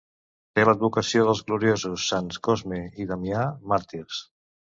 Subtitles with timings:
[0.53, 4.25] Té l'advocació dels gloriosos sants Cosme i Damià, màrtirs.